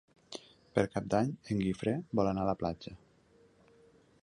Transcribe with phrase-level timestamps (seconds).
[0.77, 2.97] Per Cap d'Any en Guifré vol anar a la platja.